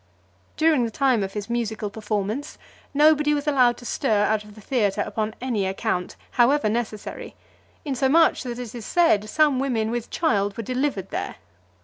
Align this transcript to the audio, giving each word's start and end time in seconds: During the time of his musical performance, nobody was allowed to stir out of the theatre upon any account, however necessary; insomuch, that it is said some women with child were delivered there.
During 0.57 0.83
the 0.83 0.89
time 0.89 1.21
of 1.21 1.33
his 1.33 1.47
musical 1.47 1.91
performance, 1.91 2.57
nobody 2.91 3.35
was 3.35 3.45
allowed 3.45 3.77
to 3.77 3.85
stir 3.85 4.23
out 4.23 4.43
of 4.43 4.55
the 4.55 4.59
theatre 4.59 5.01
upon 5.03 5.35
any 5.39 5.67
account, 5.67 6.15
however 6.31 6.69
necessary; 6.69 7.35
insomuch, 7.85 8.41
that 8.41 8.57
it 8.57 8.73
is 8.73 8.83
said 8.83 9.29
some 9.29 9.59
women 9.59 9.91
with 9.91 10.09
child 10.09 10.57
were 10.57 10.63
delivered 10.63 11.11
there. 11.11 11.35